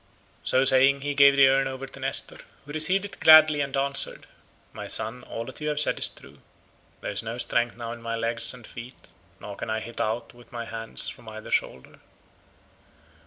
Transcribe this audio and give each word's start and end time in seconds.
So 0.43 0.65
saying 0.65 1.01
he 1.01 1.13
gave 1.13 1.35
the 1.35 1.47
urn 1.49 1.67
over 1.67 1.85
to 1.85 1.99
Nestor, 1.99 2.39
who 2.65 2.71
received 2.71 3.05
it 3.05 3.19
gladly 3.19 3.61
and 3.61 3.77
answered, 3.77 4.25
"My 4.73 4.87
son, 4.87 5.21
all 5.25 5.45
that 5.45 5.61
you 5.61 5.67
have 5.67 5.79
said 5.79 5.99
is 5.99 6.09
true; 6.09 6.39
there 7.01 7.11
is 7.11 7.21
no 7.21 7.37
strength 7.37 7.77
now 7.77 7.91
in 7.91 8.01
my 8.01 8.15
legs 8.15 8.51
and 8.51 8.65
feet, 8.65 9.09
nor 9.39 9.55
can 9.55 9.69
I 9.69 9.79
hit 9.79 10.01
out 10.01 10.33
with 10.33 10.51
my 10.51 10.65
hands 10.65 11.07
from 11.07 11.29
either 11.29 11.51
shoulder. 11.51 11.99